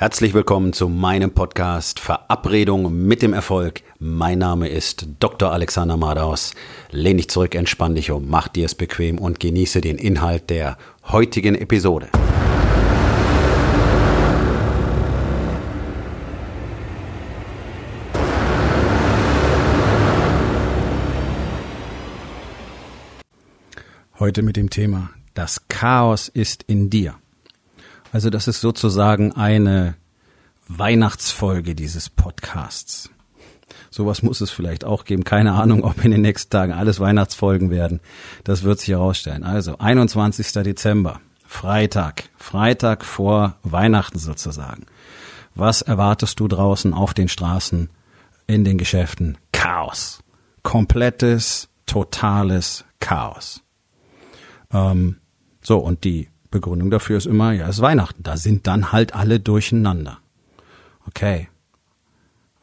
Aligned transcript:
Herzlich 0.00 0.32
willkommen 0.32 0.72
zu 0.72 0.88
meinem 0.88 1.32
Podcast 1.32 1.98
Verabredung 1.98 3.04
mit 3.08 3.20
dem 3.20 3.32
Erfolg. 3.32 3.82
Mein 3.98 4.38
Name 4.38 4.68
ist 4.68 5.08
Dr. 5.18 5.50
Alexander 5.50 5.96
Madaus. 5.96 6.54
Lehn 6.92 7.16
dich 7.16 7.28
zurück, 7.28 7.56
entspann 7.56 7.96
dich 7.96 8.12
um, 8.12 8.28
mach 8.28 8.46
dir 8.46 8.66
es 8.66 8.76
bequem 8.76 9.18
und 9.18 9.40
genieße 9.40 9.80
den 9.80 9.98
Inhalt 9.98 10.50
der 10.50 10.78
heutigen 11.08 11.56
Episode. 11.56 12.10
Heute 24.20 24.42
mit 24.42 24.56
dem 24.56 24.70
Thema 24.70 25.10
Das 25.34 25.66
Chaos 25.66 26.28
ist 26.28 26.62
in 26.68 26.88
dir. 26.88 27.16
Also 28.12 28.30
das 28.30 28.48
ist 28.48 28.60
sozusagen 28.60 29.32
eine 29.32 29.94
Weihnachtsfolge 30.68 31.74
dieses 31.74 32.08
Podcasts. 32.10 33.10
Sowas 33.90 34.22
muss 34.22 34.40
es 34.40 34.50
vielleicht 34.50 34.84
auch 34.84 35.04
geben. 35.04 35.24
Keine 35.24 35.52
Ahnung, 35.52 35.82
ob 35.84 36.04
in 36.04 36.10
den 36.10 36.20
nächsten 36.20 36.50
Tagen 36.50 36.72
alles 36.72 37.00
Weihnachtsfolgen 37.00 37.70
werden. 37.70 38.00
Das 38.44 38.62
wird 38.62 38.80
sich 38.80 38.90
herausstellen. 38.90 39.44
Also 39.44 39.78
21. 39.78 40.52
Dezember, 40.52 41.20
Freitag, 41.46 42.24
Freitag 42.36 43.04
vor 43.04 43.56
Weihnachten 43.62 44.18
sozusagen. 44.18 44.86
Was 45.54 45.82
erwartest 45.82 46.38
du 46.40 46.48
draußen 46.48 46.94
auf 46.94 47.14
den 47.14 47.28
Straßen, 47.28 47.90
in 48.46 48.64
den 48.64 48.78
Geschäften? 48.78 49.38
Chaos. 49.52 50.22
Komplettes, 50.62 51.68
totales 51.86 52.84
Chaos. 53.00 53.62
Ähm, 54.72 55.16
so, 55.62 55.78
und 55.78 56.04
die 56.04 56.28
Begründung 56.50 56.90
dafür 56.90 57.18
ist 57.18 57.26
immer, 57.26 57.52
ja, 57.52 57.68
es 57.68 57.76
ist 57.76 57.82
Weihnachten. 57.82 58.22
Da 58.22 58.36
sind 58.36 58.66
dann 58.66 58.92
halt 58.92 59.14
alle 59.14 59.40
durcheinander. 59.40 60.18
Okay. 61.06 61.48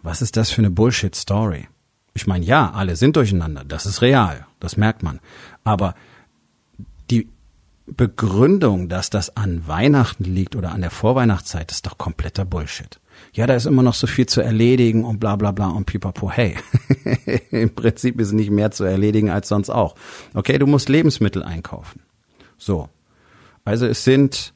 Was 0.02 0.22
ist 0.22 0.38
das 0.38 0.52
für 0.52 0.62
eine 0.62 0.72
Bullshit-Story? 0.72 1.68
Ich 2.14 2.28
meine, 2.28 2.46
ja, 2.46 2.72
alle 2.72 2.96
sind 2.96 3.16
durcheinander. 3.16 3.64
Das 3.66 3.86
ist 3.86 4.02
real. 4.02 4.48
Das 4.60 4.78
merkt 4.78 5.04
man. 5.04 5.20
Aber 5.64 5.96
die 7.10 7.30
Begründung, 7.88 8.90
dass 8.90 9.10
das 9.10 9.36
an 9.36 9.68
Weihnachten 9.68 10.24
liegt 10.24 10.56
oder 10.56 10.72
an 10.72 10.82
der 10.82 10.90
Vorweihnachtszeit, 10.90 11.72
ist 11.72 11.86
doch 11.86 11.98
kompletter 11.98 12.46
Bullshit. 12.46 13.00
Ja, 13.34 13.48
da 13.48 13.56
ist 13.56 13.66
immer 13.66 13.84
noch 13.84 13.94
so 13.94 14.08
viel 14.08 14.26
zu 14.26 14.42
erledigen 14.42 15.04
und 15.04 15.20
bla 15.20 15.36
bla 15.36 15.52
bla 15.52 15.68
und 15.68 15.86
pipapo. 15.86 16.32
Hey, 16.32 16.56
im 17.52 17.76
Prinzip 17.76 18.20
ist 18.20 18.32
nicht 18.32 18.50
mehr 18.50 18.72
zu 18.72 18.84
erledigen 18.84 19.30
als 19.30 19.50
sonst 19.50 19.70
auch. 19.70 19.96
Okay, 20.34 20.58
du 20.58 20.68
musst 20.68 20.90
Lebensmittel 20.90 21.44
einkaufen. 21.44 22.02
So, 22.58 22.90
also 23.66 23.86
es 23.86 24.04
sind 24.04 24.54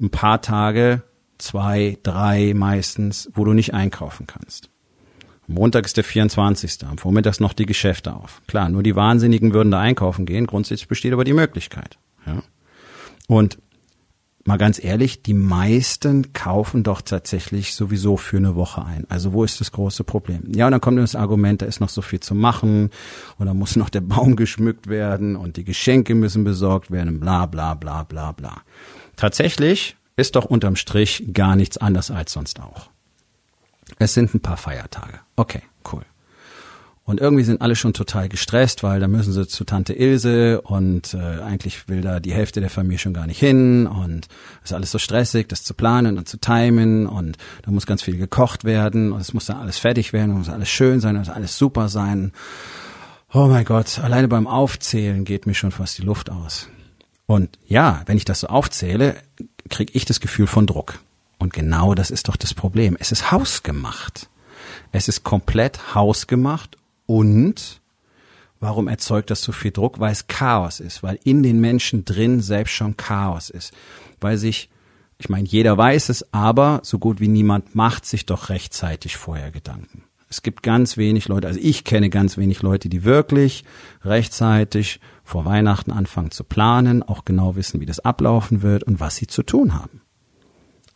ein 0.00 0.10
paar 0.10 0.42
Tage, 0.42 1.02
zwei, 1.38 1.98
drei 2.02 2.52
meistens, 2.54 3.30
wo 3.34 3.44
du 3.44 3.52
nicht 3.52 3.74
einkaufen 3.74 4.26
kannst. 4.26 4.70
Montag 5.46 5.86
ist 5.86 5.96
der 5.96 6.04
24. 6.04 6.84
Am 6.86 6.98
Vormittag 6.98 7.40
noch 7.40 7.54
die 7.54 7.66
Geschäfte 7.66 8.14
auf. 8.14 8.42
Klar, 8.46 8.68
nur 8.68 8.82
die 8.82 8.96
Wahnsinnigen 8.96 9.54
würden 9.54 9.70
da 9.70 9.80
einkaufen 9.80 10.26
gehen. 10.26 10.46
Grundsätzlich 10.46 10.88
besteht 10.88 11.12
aber 11.12 11.24
die 11.24 11.32
Möglichkeit. 11.32 11.98
Ja. 12.26 12.42
Und 13.28 13.58
mal 14.48 14.56
ganz 14.56 14.82
ehrlich, 14.82 15.22
die 15.22 15.34
meisten 15.34 16.32
kaufen 16.32 16.82
doch 16.82 17.02
tatsächlich 17.02 17.74
sowieso 17.74 18.16
für 18.16 18.38
eine 18.38 18.56
Woche 18.56 18.82
ein. 18.82 19.04
Also 19.10 19.34
wo 19.34 19.44
ist 19.44 19.60
das 19.60 19.72
große 19.72 20.04
Problem? 20.04 20.42
Ja, 20.54 20.66
und 20.66 20.72
dann 20.72 20.80
kommt 20.80 20.98
das 20.98 21.14
Argument, 21.14 21.60
da 21.60 21.66
ist 21.66 21.80
noch 21.80 21.90
so 21.90 22.00
viel 22.00 22.20
zu 22.20 22.34
machen 22.34 22.90
und 23.36 23.46
dann 23.46 23.58
muss 23.58 23.76
noch 23.76 23.90
der 23.90 24.00
Baum 24.00 24.36
geschmückt 24.36 24.88
werden 24.88 25.36
und 25.36 25.58
die 25.58 25.64
Geschenke 25.64 26.14
müssen 26.14 26.44
besorgt 26.44 26.90
werden, 26.90 27.20
bla 27.20 27.44
bla 27.44 27.74
bla 27.74 28.04
bla 28.04 28.32
bla. 28.32 28.62
Tatsächlich 29.16 29.96
ist 30.16 30.34
doch 30.34 30.46
unterm 30.46 30.76
Strich 30.76 31.24
gar 31.34 31.54
nichts 31.54 31.76
anders 31.76 32.10
als 32.10 32.32
sonst 32.32 32.58
auch. 32.58 32.88
Es 33.98 34.14
sind 34.14 34.34
ein 34.34 34.40
paar 34.40 34.56
Feiertage. 34.56 35.20
Okay, 35.36 35.62
cool. 35.92 36.02
Und 37.08 37.20
irgendwie 37.20 37.42
sind 37.42 37.62
alle 37.62 37.74
schon 37.74 37.94
total 37.94 38.28
gestresst, 38.28 38.82
weil 38.82 39.00
da 39.00 39.08
müssen 39.08 39.32
sie 39.32 39.48
zu 39.48 39.64
Tante 39.64 39.94
Ilse 39.94 40.60
und 40.60 41.14
äh, 41.14 41.40
eigentlich 41.40 41.88
will 41.88 42.02
da 42.02 42.20
die 42.20 42.34
Hälfte 42.34 42.60
der 42.60 42.68
Familie 42.68 42.98
schon 42.98 43.14
gar 43.14 43.26
nicht 43.26 43.38
hin 43.38 43.86
und 43.86 44.28
ist 44.62 44.74
alles 44.74 44.90
so 44.90 44.98
stressig, 44.98 45.48
das 45.48 45.64
zu 45.64 45.72
planen 45.72 46.18
und 46.18 46.28
zu 46.28 46.36
timen 46.36 47.06
und 47.06 47.38
da 47.62 47.70
muss 47.70 47.86
ganz 47.86 48.02
viel 48.02 48.18
gekocht 48.18 48.64
werden 48.64 49.12
und 49.12 49.22
es 49.22 49.32
muss 49.32 49.46
dann 49.46 49.56
alles 49.56 49.78
fertig 49.78 50.12
werden 50.12 50.32
und 50.32 50.40
muss 50.40 50.50
alles 50.50 50.68
schön 50.68 51.00
sein 51.00 51.16
und 51.16 51.30
alles 51.30 51.56
super 51.56 51.88
sein. 51.88 52.32
Oh 53.32 53.46
mein 53.46 53.64
Gott, 53.64 54.00
alleine 54.00 54.28
beim 54.28 54.46
Aufzählen 54.46 55.24
geht 55.24 55.46
mir 55.46 55.54
schon 55.54 55.70
fast 55.70 55.96
die 55.96 56.02
Luft 56.02 56.28
aus. 56.28 56.68
Und 57.24 57.58
ja, 57.66 58.02
wenn 58.04 58.18
ich 58.18 58.26
das 58.26 58.40
so 58.40 58.48
aufzähle, 58.48 59.16
kriege 59.70 59.94
ich 59.94 60.04
das 60.04 60.20
Gefühl 60.20 60.46
von 60.46 60.66
Druck. 60.66 60.98
Und 61.38 61.54
genau 61.54 61.94
das 61.94 62.10
ist 62.10 62.28
doch 62.28 62.36
das 62.36 62.52
Problem. 62.52 62.98
Es 63.00 63.12
ist 63.12 63.32
hausgemacht. 63.32 64.28
Es 64.92 65.08
ist 65.08 65.24
komplett 65.24 65.94
hausgemacht 65.94 66.76
und 67.08 67.80
warum 68.60 68.86
erzeugt 68.86 69.30
das 69.30 69.42
so 69.42 69.50
viel 69.50 69.70
Druck? 69.70 69.98
Weil 69.98 70.12
es 70.12 70.26
Chaos 70.26 70.78
ist, 70.78 71.02
weil 71.02 71.18
in 71.24 71.42
den 71.42 71.58
Menschen 71.58 72.04
drin 72.04 72.40
selbst 72.40 72.72
schon 72.72 72.98
Chaos 72.98 73.48
ist. 73.48 73.72
Weil 74.20 74.36
sich, 74.36 74.68
ich 75.16 75.30
meine, 75.30 75.48
jeder 75.48 75.78
weiß 75.78 76.10
es, 76.10 76.34
aber 76.34 76.80
so 76.84 76.98
gut 76.98 77.18
wie 77.18 77.28
niemand 77.28 77.74
macht 77.74 78.04
sich 78.04 78.26
doch 78.26 78.50
rechtzeitig 78.50 79.16
vorher 79.16 79.50
Gedanken. 79.50 80.04
Es 80.28 80.42
gibt 80.42 80.62
ganz 80.62 80.98
wenig 80.98 81.28
Leute, 81.28 81.46
also 81.46 81.58
ich 81.62 81.84
kenne 81.84 82.10
ganz 82.10 82.36
wenig 82.36 82.60
Leute, 82.60 82.90
die 82.90 83.04
wirklich 83.04 83.64
rechtzeitig 84.04 85.00
vor 85.24 85.46
Weihnachten 85.46 85.90
anfangen 85.90 86.30
zu 86.30 86.44
planen, 86.44 87.02
auch 87.02 87.24
genau 87.24 87.56
wissen, 87.56 87.80
wie 87.80 87.86
das 87.86 88.00
ablaufen 88.00 88.60
wird 88.60 88.84
und 88.84 89.00
was 89.00 89.16
sie 89.16 89.26
zu 89.26 89.42
tun 89.42 89.72
haben. 89.74 90.02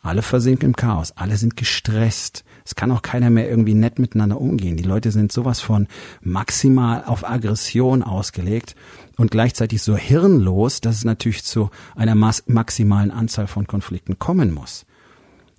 Alle 0.03 0.21
versinken 0.21 0.67
im 0.67 0.75
Chaos, 0.75 1.13
alle 1.15 1.37
sind 1.37 1.55
gestresst. 1.55 2.43
Es 2.65 2.75
kann 2.75 2.91
auch 2.91 3.01
keiner 3.01 3.29
mehr 3.29 3.49
irgendwie 3.49 3.73
nett 3.73 3.99
miteinander 3.99 4.39
umgehen. 4.39 4.75
Die 4.75 4.83
Leute 4.83 5.11
sind 5.11 5.31
sowas 5.31 5.61
von 5.61 5.87
maximal 6.21 7.05
auf 7.05 7.27
Aggression 7.27 8.03
ausgelegt 8.03 8.75
und 9.15 9.31
gleichzeitig 9.31 9.81
so 9.81 9.95
hirnlos, 9.95 10.81
dass 10.81 10.97
es 10.97 11.05
natürlich 11.05 11.45
zu 11.45 11.69
einer 11.95 12.15
maximalen 12.15 13.11
Anzahl 13.11 13.47
von 13.47 13.65
Konflikten 13.65 14.19
kommen 14.19 14.53
muss. 14.53 14.85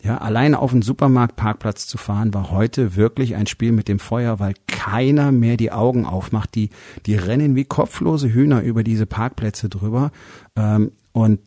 Ja, 0.03 0.19
alleine 0.19 0.59
auf 0.59 0.73
den 0.73 0.83
Supermarktparkplatz 0.83 1.87
zu 1.87 1.97
fahren, 1.97 2.35
war 2.35 2.51
heute 2.51 2.95
wirklich 2.95 3.37
ein 3.37 3.47
Spiel 3.47 3.73
mit 3.73 3.89
dem 3.89 3.99
Feuer, 3.99 4.39
weil 4.39 4.53
keiner 4.67 5.33
mehr 5.33 5.57
die 5.57 5.73
Augen 5.73 6.05
aufmacht. 6.05 6.55
Die, 6.55 6.69
die 7.07 7.17
rennen 7.17 7.57
wie 7.57 7.65
kopflose 7.65 8.29
Hühner 8.29 8.61
über 8.61 8.85
diese 8.85 9.07
Parkplätze 9.07 9.71
drüber. 9.71 10.11
Ähm, 10.57 10.93
und 11.13 11.41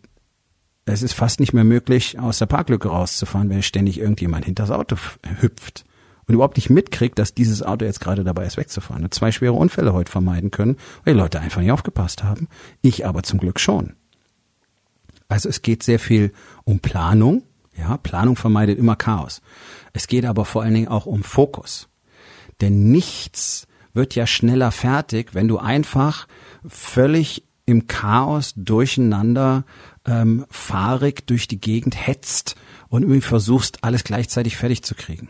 es 0.94 1.04
ist 1.04 1.14
fast 1.14 1.40
nicht 1.40 1.54
mehr 1.54 1.64
möglich, 1.64 2.20
aus 2.20 2.40
der 2.40 2.46
Parklücke 2.46 2.90
rauszufahren, 2.90 3.50
wenn 3.50 3.62
ständig 3.64 4.00
irgendjemand 4.00 4.46
hinter 4.46 4.64
das 4.64 4.72
Auto 4.72 4.96
hüpft 5.42 5.86
und 6.28 6.36
überhaupt 6.36 6.58
nicht 6.58 6.70
mitkriegt, 6.70 7.18
dass 7.20 7.34
dieses 7.34 7.64
Auto 7.64 7.86
jetzt 7.86 8.00
gerade 8.00 8.24
dabei 8.24 8.46
ist, 8.46 8.58
wegzufahren. 8.58 9.04
Hat 9.04 9.14
zwei 9.14 9.32
schwere 9.32 9.54
Unfälle 9.54 9.94
heute 9.94 10.12
vermeiden 10.12 10.52
können, 10.52 10.78
weil 11.04 11.14
die 11.14 11.20
Leute 11.20 11.40
einfach 11.40 11.62
nicht 11.62 11.72
aufgepasst 11.72 12.24
haben. 12.24 12.48
Ich 12.82 13.06
aber 13.06 13.24
zum 13.24 13.40
Glück 13.40 13.60
schon. 13.60 13.94
Also 15.30 15.50
es 15.50 15.62
geht 15.62 15.84
sehr 15.84 16.00
viel 16.00 16.32
um 16.64 16.80
Planung. 16.80 17.44
Ja, 17.78 17.98
Planung 17.98 18.36
vermeidet 18.36 18.78
immer 18.78 18.96
Chaos. 18.96 19.42
Es 19.94 20.08
geht 20.08 20.26
aber 20.26 20.46
vor 20.46 20.64
allen 20.64 20.74
Dingen 20.74 20.88
auch 20.88 21.06
um 21.06 21.24
Fokus. 21.24 21.90
Denn 22.60 22.92
nichts 22.92 23.68
wird 23.94 24.16
ja 24.16 24.28
schneller 24.28 24.72
fertig, 24.72 25.34
wenn 25.34 25.48
du 25.48 25.58
einfach 25.58 26.28
völlig 26.66 27.44
im 27.66 27.88
Chaos 27.88 28.54
durcheinander 28.56 29.66
ähm, 30.08 30.46
fahrig 30.50 31.28
durch 31.28 31.48
die 31.48 31.62
Gegend 31.62 32.08
hetzt 32.08 32.56
und 32.90 33.04
irgendwie 33.04 33.22
versuchst, 33.22 33.84
alles 33.84 34.04
gleichzeitig 34.04 34.58
fertig 34.58 34.84
zu 34.84 34.96
kriegen. 34.96 35.30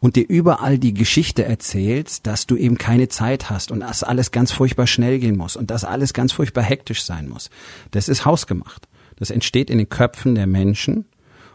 Und 0.00 0.16
dir 0.16 0.28
überall 0.28 0.78
die 0.78 0.94
Geschichte 0.94 1.44
erzählst, 1.44 2.26
dass 2.26 2.46
du 2.46 2.56
eben 2.56 2.76
keine 2.76 3.08
Zeit 3.08 3.48
hast 3.48 3.70
und 3.70 3.80
dass 3.80 4.02
alles 4.02 4.30
ganz 4.30 4.52
furchtbar 4.52 4.86
schnell 4.86 5.18
gehen 5.18 5.36
muss 5.36 5.56
und 5.56 5.70
dass 5.70 5.84
alles 5.84 6.12
ganz 6.12 6.32
furchtbar 6.32 6.64
hektisch 6.64 7.02
sein 7.04 7.28
muss. 7.28 7.50
Das 7.92 8.08
ist 8.08 8.24
hausgemacht. 8.24 8.88
Das 9.16 9.30
entsteht 9.30 9.70
in 9.70 9.78
den 9.78 9.88
Köpfen 9.88 10.34
der 10.34 10.46
Menschen 10.46 11.06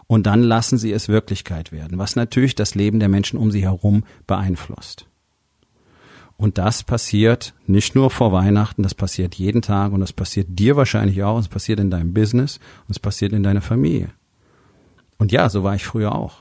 und 0.07 0.25
dann 0.25 0.41
lassen 0.41 0.77
sie 0.77 0.91
es 0.91 1.07
Wirklichkeit 1.07 1.71
werden, 1.71 1.97
was 1.97 2.15
natürlich 2.15 2.55
das 2.55 2.73
Leben 2.73 2.99
der 2.99 3.09
Menschen 3.09 3.37
um 3.37 3.51
sie 3.51 3.61
herum 3.61 4.03
beeinflusst. 4.25 5.05
Und 6.41 6.57
das 6.57 6.81
passiert 6.81 7.53
nicht 7.67 7.93
nur 7.93 8.09
vor 8.09 8.31
Weihnachten, 8.31 8.81
das 8.81 8.95
passiert 8.95 9.35
jeden 9.35 9.61
Tag 9.61 9.91
und 9.91 9.99
das 9.99 10.11
passiert 10.11 10.47
dir 10.49 10.75
wahrscheinlich 10.75 11.21
auch, 11.21 11.37
es 11.37 11.47
passiert 11.47 11.79
in 11.79 11.91
deinem 11.91 12.15
Business 12.15 12.57
und 12.87 12.89
es 12.89 12.99
passiert 12.99 13.31
in 13.31 13.43
deiner 13.43 13.61
Familie. 13.61 14.09
Und 15.19 15.31
ja, 15.31 15.49
so 15.49 15.61
war 15.63 15.75
ich 15.75 15.85
früher 15.85 16.15
auch. 16.15 16.37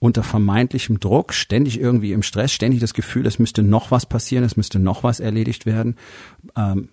Unter 0.00 0.24
vermeintlichem 0.24 0.98
Druck, 0.98 1.34
ständig 1.34 1.78
irgendwie 1.78 2.10
im 2.10 2.24
Stress, 2.24 2.50
ständig 2.50 2.80
das 2.80 2.94
Gefühl, 2.94 3.26
es 3.26 3.38
müsste 3.38 3.62
noch 3.62 3.92
was 3.92 4.06
passieren, 4.06 4.42
es 4.42 4.56
müsste 4.56 4.80
noch 4.80 5.04
was 5.04 5.20
erledigt 5.20 5.66
werden. 5.66 5.94
Ähm, 6.56 6.88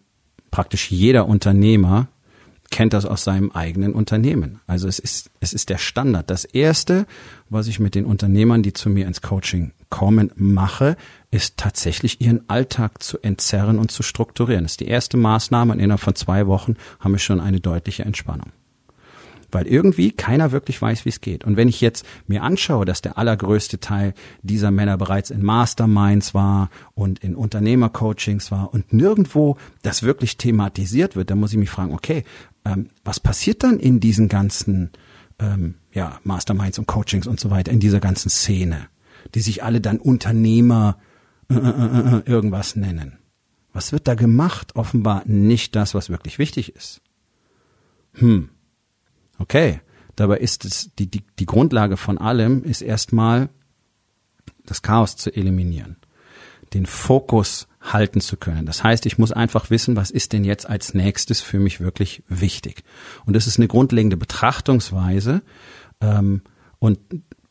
praktisch 0.51 0.91
jeder 0.91 1.27
Unternehmer 1.27 2.09
kennt 2.71 2.93
das 2.93 3.05
aus 3.05 3.23
seinem 3.23 3.51
eigenen 3.51 3.93
Unternehmen. 3.93 4.59
Also 4.65 4.87
es 4.87 4.97
ist, 4.97 5.29
es 5.39 5.53
ist 5.53 5.69
der 5.69 5.77
Standard. 5.77 6.29
Das 6.29 6.45
erste, 6.45 7.05
was 7.49 7.67
ich 7.67 7.79
mit 7.79 7.93
den 7.93 8.05
Unternehmern, 8.05 8.63
die 8.63 8.73
zu 8.73 8.89
mir 8.89 9.05
ins 9.05 9.21
Coaching 9.21 9.73
kommen, 9.89 10.31
mache, 10.35 10.95
ist 11.29 11.57
tatsächlich 11.57 12.21
ihren 12.21 12.49
Alltag 12.49 13.03
zu 13.03 13.19
entzerren 13.19 13.77
und 13.77 13.91
zu 13.91 14.01
strukturieren. 14.03 14.63
Das 14.63 14.73
ist 14.73 14.79
die 14.79 14.87
erste 14.87 15.17
Maßnahme 15.17 15.73
und 15.73 15.79
innerhalb 15.79 16.01
von 16.01 16.15
zwei 16.15 16.47
Wochen 16.47 16.75
haben 16.99 17.11
wir 17.11 17.19
schon 17.19 17.39
eine 17.41 17.59
deutliche 17.59 18.03
Entspannung. 18.03 18.51
weil 19.51 19.67
irgendwie 19.67 20.11
keiner 20.11 20.51
wirklich 20.51 20.81
weiß, 20.81 21.05
wie 21.05 21.09
es 21.09 21.21
geht. 21.21 21.43
Und 21.43 21.57
wenn 21.57 21.67
ich 21.67 21.81
jetzt 21.81 22.05
mir 22.27 22.43
anschaue, 22.43 22.85
dass 22.85 23.01
der 23.01 23.17
allergrößte 23.17 23.79
Teil 23.79 24.13
dieser 24.41 24.71
Männer 24.71 24.97
bereits 24.97 25.29
in 25.29 25.43
Masterminds 25.43 26.33
war 26.33 26.69
und 26.95 27.19
in 27.19 27.35
Unternehmercoachings 27.35 28.51
war 28.51 28.73
und 28.73 28.93
nirgendwo 28.93 29.57
das 29.81 30.03
wirklich 30.03 30.37
thematisiert 30.37 31.15
wird, 31.15 31.29
dann 31.29 31.39
muss 31.39 31.51
ich 31.51 31.57
mich 31.57 31.69
fragen, 31.69 31.93
okay, 31.93 32.23
ähm, 32.65 32.89
was 33.03 33.19
passiert 33.19 33.63
dann 33.63 33.79
in 33.79 33.99
diesen 33.99 34.29
ganzen 34.29 34.91
ähm, 35.39 35.75
ja, 35.93 36.19
Masterminds 36.23 36.79
und 36.79 36.87
Coachings 36.87 37.27
und 37.27 37.39
so 37.39 37.49
weiter, 37.49 37.71
in 37.71 37.79
dieser 37.79 37.99
ganzen 37.99 38.29
Szene, 38.29 38.87
die 39.33 39.41
sich 39.41 39.63
alle 39.63 39.81
dann 39.81 39.99
Unternehmer 39.99 40.97
äh, 41.49 41.55
äh, 41.55 41.57
äh, 41.57 42.17
äh 42.17 42.21
irgendwas 42.25 42.75
nennen? 42.75 43.17
Was 43.73 43.91
wird 43.91 44.07
da 44.07 44.15
gemacht? 44.15 44.75
Offenbar 44.75 45.23
nicht 45.25 45.75
das, 45.75 45.93
was 45.93 46.09
wirklich 46.09 46.39
wichtig 46.39 46.75
ist. 46.75 47.01
Hm, 48.13 48.49
Okay, 49.41 49.81
dabei 50.15 50.37
ist 50.37 50.65
es 50.65 50.91
die, 50.99 51.09
die, 51.09 51.23
die 51.39 51.47
Grundlage 51.47 51.97
von 51.97 52.19
allem 52.19 52.63
ist 52.63 52.83
erstmal 52.83 53.49
das 54.65 54.83
Chaos 54.83 55.15
zu 55.17 55.35
eliminieren, 55.35 55.97
den 56.75 56.85
Fokus 56.85 57.67
halten 57.81 58.21
zu 58.21 58.37
können. 58.37 58.65
Das 58.65 58.83
heißt, 58.83 59.05
ich 59.05 59.17
muss 59.17 59.31
einfach 59.31 59.69
wissen, 59.69 59.95
was 59.95 60.11
ist 60.11 60.33
denn 60.33 60.43
jetzt 60.43 60.69
als 60.69 60.93
nächstes 60.93 61.41
für 61.41 61.59
mich 61.59 61.79
wirklich 61.79 62.23
wichtig. 62.27 62.83
Und 63.25 63.35
das 63.35 63.47
ist 63.47 63.57
eine 63.57 63.67
grundlegende 63.67 64.17
Betrachtungsweise 64.17 65.41
ähm, 65.99 66.41
und 66.79 66.99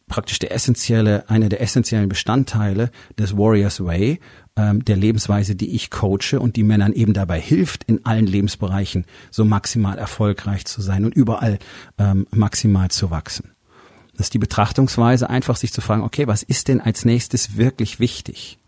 praktisch 0.06 0.38
der 0.40 0.52
essentielle, 0.52 1.28
einer 1.30 1.48
der 1.48 1.62
essentiellen 1.62 2.08
Bestandteile 2.08 2.90
des 3.18 3.36
Warriors 3.36 3.82
Way, 3.84 4.20
ähm, 4.56 4.84
der 4.84 4.96
Lebensweise, 4.96 5.54
die 5.54 5.74
ich 5.74 5.90
coache 5.90 6.38
und 6.38 6.56
die 6.56 6.64
Männern 6.64 6.92
eben 6.92 7.12
dabei 7.14 7.40
hilft, 7.40 7.84
in 7.84 8.04
allen 8.04 8.26
Lebensbereichen 8.26 9.06
so 9.30 9.44
maximal 9.44 9.98
erfolgreich 9.98 10.64
zu 10.66 10.82
sein 10.82 11.04
und 11.04 11.14
überall 11.14 11.58
ähm, 11.98 12.26
maximal 12.30 12.90
zu 12.90 13.10
wachsen. 13.10 13.52
Das 14.16 14.26
ist 14.26 14.34
die 14.34 14.38
Betrachtungsweise, 14.38 15.30
einfach 15.30 15.56
sich 15.56 15.72
zu 15.72 15.80
fragen, 15.80 16.02
okay, 16.02 16.26
was 16.26 16.42
ist 16.42 16.68
denn 16.68 16.80
als 16.80 17.04
nächstes 17.04 17.56
wirklich 17.56 18.00
wichtig? 18.00 18.59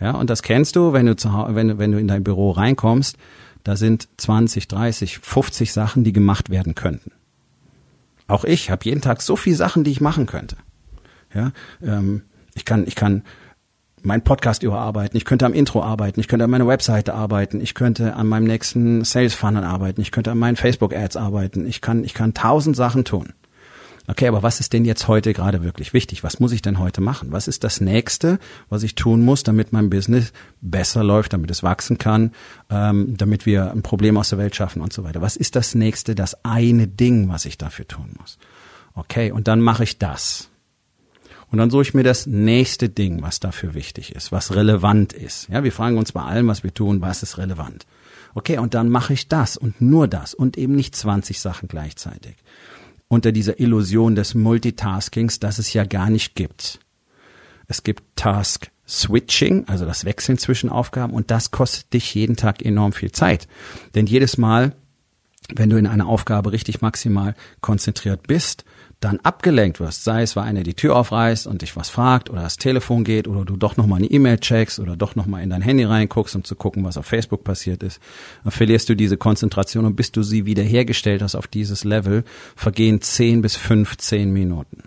Ja, 0.00 0.12
und 0.12 0.30
das 0.30 0.42
kennst 0.42 0.76
du, 0.76 0.92
wenn 0.92 1.06
du, 1.06 1.16
zu, 1.16 1.28
wenn, 1.48 1.78
wenn 1.78 1.92
du 1.92 1.98
in 1.98 2.08
dein 2.08 2.24
Büro 2.24 2.50
reinkommst, 2.52 3.16
da 3.64 3.76
sind 3.76 4.08
20, 4.16 4.68
30, 4.68 5.18
50 5.18 5.72
Sachen, 5.72 6.04
die 6.04 6.12
gemacht 6.12 6.50
werden 6.50 6.74
könnten. 6.74 7.12
Auch 8.28 8.44
ich 8.44 8.70
habe 8.70 8.84
jeden 8.84 9.00
Tag 9.00 9.22
so 9.22 9.36
viele 9.36 9.56
Sachen, 9.56 9.84
die 9.84 9.90
ich 9.90 10.00
machen 10.00 10.26
könnte. 10.26 10.56
Ja, 11.34 11.52
ähm, 11.82 12.22
ich 12.54 12.64
kann, 12.64 12.86
ich 12.86 12.94
kann 12.94 13.22
meinen 14.02 14.22
Podcast 14.22 14.62
überarbeiten, 14.62 15.16
ich 15.16 15.24
könnte 15.24 15.46
am 15.46 15.52
Intro 15.52 15.82
arbeiten, 15.82 16.20
ich 16.20 16.28
könnte 16.28 16.44
an 16.44 16.50
meiner 16.50 16.66
Webseite 16.66 17.14
arbeiten, 17.14 17.60
ich 17.60 17.74
könnte 17.74 18.14
an 18.14 18.26
meinem 18.26 18.44
nächsten 18.44 19.04
Sales 19.04 19.34
Funnel 19.34 19.64
arbeiten, 19.64 20.00
ich 20.00 20.12
könnte 20.12 20.30
an 20.30 20.38
meinen 20.38 20.56
Facebook 20.56 20.94
Ads 20.94 21.16
arbeiten, 21.16 21.66
ich 21.66 21.80
kann, 21.80 22.04
ich 22.04 22.14
kann 22.14 22.34
tausend 22.34 22.76
Sachen 22.76 23.04
tun. 23.04 23.32
Okay, 24.10 24.26
aber 24.26 24.42
was 24.42 24.58
ist 24.58 24.72
denn 24.72 24.86
jetzt 24.86 25.06
heute 25.06 25.34
gerade 25.34 25.62
wirklich 25.62 25.92
wichtig? 25.92 26.24
Was 26.24 26.40
muss 26.40 26.52
ich 26.52 26.62
denn 26.62 26.78
heute 26.78 27.02
machen? 27.02 27.30
Was 27.30 27.46
ist 27.46 27.62
das 27.62 27.82
nächste, 27.82 28.38
was 28.70 28.82
ich 28.82 28.94
tun 28.94 29.20
muss, 29.20 29.42
damit 29.42 29.70
mein 29.74 29.90
Business 29.90 30.32
besser 30.62 31.04
läuft, 31.04 31.34
damit 31.34 31.50
es 31.50 31.62
wachsen 31.62 31.98
kann, 31.98 32.32
ähm, 32.70 33.16
damit 33.18 33.44
wir 33.44 33.70
ein 33.70 33.82
Problem 33.82 34.16
aus 34.16 34.30
der 34.30 34.38
Welt 34.38 34.56
schaffen 34.56 34.80
und 34.80 34.94
so 34.94 35.04
weiter? 35.04 35.20
Was 35.20 35.36
ist 35.36 35.56
das 35.56 35.74
nächste, 35.74 36.14
das 36.14 36.42
eine 36.42 36.88
Ding, 36.88 37.28
was 37.28 37.44
ich 37.44 37.58
dafür 37.58 37.86
tun 37.86 38.14
muss? 38.18 38.38
Okay, 38.94 39.30
und 39.30 39.46
dann 39.46 39.60
mache 39.60 39.84
ich 39.84 39.98
das. 39.98 40.48
Und 41.50 41.58
dann 41.58 41.70
suche 41.70 41.82
ich 41.82 41.94
mir 41.94 42.02
das 42.02 42.26
nächste 42.26 42.88
Ding, 42.88 43.20
was 43.20 43.40
dafür 43.40 43.74
wichtig 43.74 44.14
ist, 44.14 44.32
was 44.32 44.54
relevant 44.54 45.12
ist. 45.12 45.48
Ja, 45.50 45.64
wir 45.64 45.72
fragen 45.72 45.98
uns 45.98 46.12
bei 46.12 46.22
allem, 46.22 46.48
was 46.48 46.64
wir 46.64 46.72
tun, 46.72 47.02
was 47.02 47.22
ist 47.22 47.36
relevant. 47.36 47.86
Okay, 48.34 48.56
und 48.56 48.72
dann 48.72 48.88
mache 48.88 49.12
ich 49.12 49.28
das 49.28 49.58
und 49.58 49.82
nur 49.82 50.08
das 50.08 50.32
und 50.32 50.56
eben 50.56 50.74
nicht 50.74 50.96
20 50.96 51.40
Sachen 51.40 51.68
gleichzeitig. 51.68 52.36
Unter 53.08 53.32
dieser 53.32 53.58
Illusion 53.58 54.14
des 54.14 54.34
Multitaskings, 54.34 55.40
das 55.40 55.58
es 55.58 55.72
ja 55.72 55.84
gar 55.84 56.10
nicht 56.10 56.34
gibt. 56.34 56.80
Es 57.66 57.82
gibt 57.82 58.02
Task 58.16 58.70
Switching, 58.86 59.66
also 59.68 59.84
das 59.84 60.04
Wechseln 60.04 60.38
zwischen 60.38 60.70
Aufgaben 60.70 61.12
und 61.12 61.30
das 61.30 61.50
kostet 61.50 61.92
dich 61.92 62.14
jeden 62.14 62.36
Tag 62.36 62.64
enorm 62.64 62.92
viel 62.92 63.12
Zeit. 63.12 63.46
Denn 63.94 64.06
jedes 64.06 64.38
Mal, 64.38 64.74
wenn 65.54 65.68
du 65.68 65.76
in 65.76 65.86
einer 65.86 66.06
Aufgabe 66.06 66.52
richtig 66.52 66.80
maximal 66.80 67.34
konzentriert 67.60 68.26
bist, 68.26 68.64
dann 69.00 69.20
abgelenkt 69.20 69.78
wirst, 69.78 70.02
sei 70.02 70.22
es, 70.22 70.34
weil 70.34 70.44
einer 70.44 70.64
die 70.64 70.74
Tür 70.74 70.96
aufreißt 70.96 71.46
und 71.46 71.62
dich 71.62 71.76
was 71.76 71.88
fragt 71.88 72.30
oder 72.30 72.42
das 72.42 72.56
Telefon 72.56 73.04
geht 73.04 73.28
oder 73.28 73.44
du 73.44 73.56
doch 73.56 73.76
nochmal 73.76 73.98
eine 73.98 74.10
E-Mail 74.10 74.38
checkst 74.38 74.80
oder 74.80 74.96
doch 74.96 75.14
nochmal 75.14 75.42
in 75.42 75.50
dein 75.50 75.62
Handy 75.62 75.84
reinguckst, 75.84 76.34
um 76.34 76.42
zu 76.42 76.56
gucken, 76.56 76.84
was 76.84 76.96
auf 76.96 77.06
Facebook 77.06 77.44
passiert 77.44 77.84
ist, 77.84 78.00
dann 78.42 78.50
verlierst 78.50 78.88
du 78.88 78.96
diese 78.96 79.16
Konzentration 79.16 79.84
und 79.84 79.94
bis 79.94 80.10
du 80.10 80.22
sie 80.22 80.46
wiederhergestellt 80.46 81.22
hast 81.22 81.36
auf 81.36 81.46
dieses 81.46 81.84
Level, 81.84 82.24
vergehen 82.56 83.00
10 83.00 83.40
bis 83.40 83.54
15 83.56 84.32
Minuten. 84.32 84.82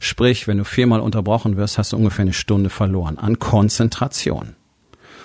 Sprich, 0.00 0.48
wenn 0.48 0.58
du 0.58 0.64
viermal 0.64 1.00
unterbrochen 1.00 1.56
wirst, 1.56 1.78
hast 1.78 1.92
du 1.92 1.96
ungefähr 1.96 2.24
eine 2.24 2.32
Stunde 2.32 2.70
verloren 2.70 3.18
an 3.18 3.38
Konzentration. 3.38 4.56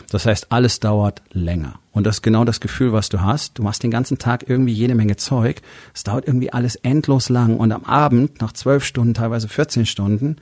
Das 0.09 0.25
heißt, 0.25 0.51
alles 0.51 0.79
dauert 0.79 1.21
länger. 1.31 1.79
Und 1.91 2.05
das 2.05 2.17
ist 2.17 2.21
genau 2.21 2.45
das 2.45 2.59
Gefühl, 2.59 2.93
was 2.93 3.09
du 3.09 3.21
hast. 3.21 3.57
Du 3.57 3.63
machst 3.63 3.83
den 3.83 3.91
ganzen 3.91 4.17
Tag 4.17 4.47
irgendwie 4.47 4.73
jede 4.73 4.95
Menge 4.95 5.15
Zeug. 5.15 5.61
Es 5.93 6.03
dauert 6.03 6.27
irgendwie 6.27 6.51
alles 6.51 6.75
endlos 6.75 7.29
lang. 7.29 7.57
Und 7.57 7.71
am 7.71 7.83
Abend, 7.83 8.41
nach 8.41 8.53
zwölf 8.53 8.83
Stunden, 8.83 9.13
teilweise 9.13 9.47
14 9.47 9.85
Stunden, 9.85 10.37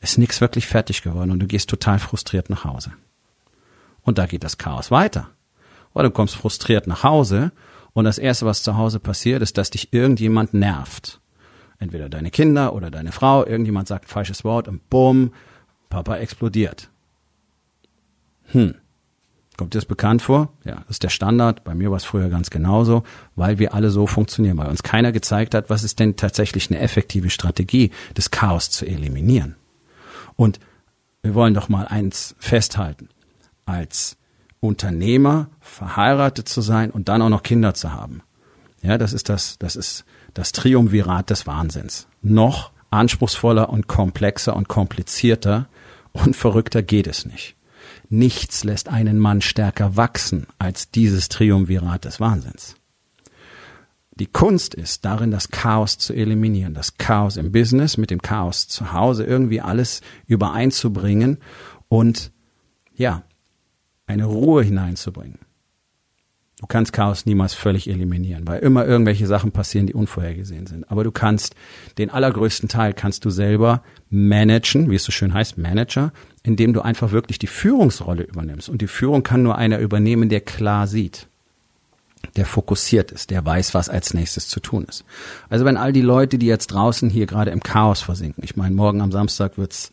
ist 0.00 0.18
nichts 0.18 0.40
wirklich 0.40 0.66
fertig 0.66 1.02
geworden 1.02 1.30
und 1.30 1.40
du 1.40 1.46
gehst 1.46 1.68
total 1.70 1.98
frustriert 1.98 2.50
nach 2.50 2.64
Hause. 2.64 2.92
Und 4.02 4.18
da 4.18 4.26
geht 4.26 4.44
das 4.44 4.58
Chaos 4.58 4.90
weiter. 4.90 5.30
Oder 5.94 6.04
du 6.04 6.10
kommst 6.10 6.36
frustriert 6.36 6.86
nach 6.86 7.02
Hause 7.02 7.52
und 7.92 8.04
das 8.04 8.18
erste, 8.18 8.46
was 8.46 8.62
zu 8.62 8.76
Hause 8.76 9.00
passiert, 9.00 9.42
ist, 9.42 9.58
dass 9.58 9.70
dich 9.70 9.92
irgendjemand 9.92 10.54
nervt. 10.54 11.20
Entweder 11.80 12.08
deine 12.08 12.30
Kinder 12.30 12.74
oder 12.74 12.90
deine 12.90 13.12
Frau, 13.12 13.44
irgendjemand 13.44 13.88
sagt 13.88 14.04
ein 14.04 14.08
falsches 14.08 14.44
Wort 14.44 14.68
und 14.68 14.88
bumm, 14.90 15.32
Papa 15.90 16.16
explodiert. 16.16 16.90
Hm. 18.46 18.74
Kommt 19.58 19.74
dir 19.74 19.78
das 19.78 19.86
bekannt 19.86 20.22
vor? 20.22 20.52
Ja, 20.64 20.76
das 20.76 20.90
ist 20.90 21.02
der 21.02 21.08
Standard. 21.08 21.64
Bei 21.64 21.74
mir 21.74 21.90
war 21.90 21.96
es 21.96 22.04
früher 22.04 22.28
ganz 22.28 22.48
genauso, 22.48 23.02
weil 23.34 23.58
wir 23.58 23.74
alle 23.74 23.90
so 23.90 24.06
funktionieren, 24.06 24.56
weil 24.56 24.68
uns 24.68 24.84
keiner 24.84 25.10
gezeigt 25.10 25.52
hat, 25.52 25.68
was 25.68 25.82
ist 25.82 25.98
denn 25.98 26.14
tatsächlich 26.14 26.70
eine 26.70 26.78
effektive 26.78 27.28
Strategie, 27.28 27.90
das 28.14 28.30
Chaos 28.30 28.70
zu 28.70 28.86
eliminieren. 28.86 29.56
Und 30.36 30.60
wir 31.22 31.34
wollen 31.34 31.54
doch 31.54 31.68
mal 31.68 31.88
eins 31.88 32.36
festhalten. 32.38 33.08
Als 33.66 34.16
Unternehmer 34.60 35.48
verheiratet 35.60 36.48
zu 36.48 36.60
sein 36.60 36.92
und 36.92 37.08
dann 37.08 37.20
auch 37.20 37.28
noch 37.28 37.42
Kinder 37.42 37.74
zu 37.74 37.92
haben. 37.92 38.22
Ja, 38.80 38.96
das 38.96 39.12
ist 39.12 39.28
das, 39.28 39.58
das 39.58 39.74
ist 39.74 40.04
das 40.34 40.52
Triumvirat 40.52 41.30
des 41.30 41.48
Wahnsinns. 41.48 42.06
Noch 42.22 42.70
anspruchsvoller 42.90 43.70
und 43.70 43.88
komplexer 43.88 44.54
und 44.54 44.68
komplizierter 44.68 45.66
und 46.12 46.36
verrückter 46.36 46.82
geht 46.84 47.08
es 47.08 47.26
nicht. 47.26 47.57
Nichts 48.08 48.64
lässt 48.64 48.88
einen 48.88 49.18
Mann 49.18 49.40
stärker 49.40 49.96
wachsen 49.96 50.46
als 50.58 50.90
dieses 50.90 51.28
Triumvirat 51.28 52.04
des 52.04 52.20
Wahnsinns. 52.20 52.76
Die 54.18 54.26
Kunst 54.26 54.74
ist 54.74 55.04
darin, 55.04 55.30
das 55.30 55.50
Chaos 55.50 55.98
zu 55.98 56.12
eliminieren, 56.12 56.74
das 56.74 56.96
Chaos 56.96 57.36
im 57.36 57.52
Business 57.52 57.96
mit 57.98 58.10
dem 58.10 58.20
Chaos 58.20 58.66
zu 58.66 58.92
Hause 58.92 59.24
irgendwie 59.24 59.60
alles 59.60 60.00
übereinzubringen 60.26 61.38
und 61.88 62.32
ja, 62.96 63.22
eine 64.06 64.24
Ruhe 64.24 64.64
hineinzubringen. 64.64 65.38
Du 66.60 66.66
kannst 66.66 66.92
Chaos 66.92 67.24
niemals 67.24 67.54
völlig 67.54 67.88
eliminieren, 67.88 68.46
weil 68.48 68.60
immer 68.60 68.84
irgendwelche 68.84 69.28
Sachen 69.28 69.52
passieren, 69.52 69.86
die 69.86 69.94
unvorhergesehen 69.94 70.66
sind. 70.66 70.90
Aber 70.90 71.04
du 71.04 71.12
kannst 71.12 71.54
den 71.98 72.10
allergrößten 72.10 72.68
Teil 72.68 72.94
kannst 72.94 73.24
du 73.24 73.30
selber 73.30 73.82
managen, 74.10 74.90
wie 74.90 74.96
es 74.96 75.04
so 75.04 75.12
schön 75.12 75.34
heißt, 75.34 75.56
Manager, 75.56 76.12
indem 76.42 76.72
du 76.72 76.80
einfach 76.80 77.12
wirklich 77.12 77.38
die 77.38 77.46
Führungsrolle 77.46 78.24
übernimmst. 78.24 78.68
Und 78.68 78.82
die 78.82 78.88
Führung 78.88 79.22
kann 79.22 79.44
nur 79.44 79.56
einer 79.56 79.78
übernehmen, 79.78 80.28
der 80.28 80.40
klar 80.40 80.88
sieht, 80.88 81.28
der 82.34 82.44
fokussiert 82.44 83.12
ist, 83.12 83.30
der 83.30 83.46
weiß, 83.46 83.74
was 83.74 83.88
als 83.88 84.12
nächstes 84.12 84.48
zu 84.48 84.58
tun 84.58 84.84
ist. 84.88 85.04
Also 85.48 85.64
wenn 85.64 85.76
all 85.76 85.92
die 85.92 86.02
Leute, 86.02 86.38
die 86.38 86.46
jetzt 86.46 86.68
draußen 86.68 87.08
hier 87.08 87.26
gerade 87.26 87.52
im 87.52 87.62
Chaos 87.62 88.00
versinken, 88.00 88.42
ich 88.42 88.56
meine, 88.56 88.74
morgen 88.74 89.00
am 89.00 89.12
Samstag 89.12 89.58
wird's. 89.58 89.92